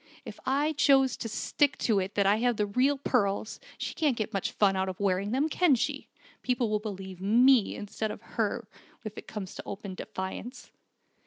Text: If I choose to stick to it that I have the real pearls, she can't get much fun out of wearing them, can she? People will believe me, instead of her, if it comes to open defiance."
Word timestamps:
If 0.25 0.39
I 0.47 0.73
choose 0.73 1.15
to 1.17 1.29
stick 1.29 1.77
to 1.77 1.99
it 1.99 2.15
that 2.15 2.25
I 2.25 2.37
have 2.37 2.57
the 2.57 2.65
real 2.65 2.97
pearls, 2.97 3.59
she 3.77 3.93
can't 3.93 4.17
get 4.17 4.33
much 4.33 4.51
fun 4.51 4.75
out 4.75 4.89
of 4.89 4.99
wearing 4.99 5.29
them, 5.29 5.47
can 5.47 5.75
she? 5.75 6.07
People 6.41 6.71
will 6.71 6.79
believe 6.79 7.21
me, 7.21 7.75
instead 7.75 8.09
of 8.09 8.23
her, 8.33 8.67
if 9.03 9.15
it 9.15 9.27
comes 9.27 9.53
to 9.53 9.63
open 9.63 9.93
defiance." 9.93 10.71